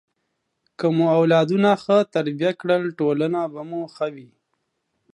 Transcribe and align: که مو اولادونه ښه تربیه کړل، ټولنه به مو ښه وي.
که 0.77 0.87
مو 0.95 1.05
اولادونه 1.19 1.69
ښه 1.83 1.97
تربیه 2.13 2.51
کړل، 2.61 2.83
ټولنه 2.99 3.39
به 3.53 3.61
مو 3.69 3.81
ښه 3.95 4.07
وي. 4.15 4.29